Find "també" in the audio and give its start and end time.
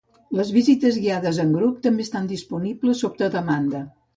1.85-2.07